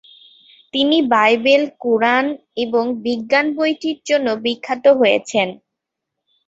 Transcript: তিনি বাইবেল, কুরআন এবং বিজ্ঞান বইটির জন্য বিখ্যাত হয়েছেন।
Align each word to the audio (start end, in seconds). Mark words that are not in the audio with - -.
তিনি 0.73 0.97
বাইবেল, 1.11 1.63
কুরআন 1.83 2.25
এবং 2.63 2.83
বিজ্ঞান 3.05 3.45
বইটির 3.57 3.97
জন্য 4.09 4.27
বিখ্যাত 4.43 4.85
হয়েছেন। 4.99 5.47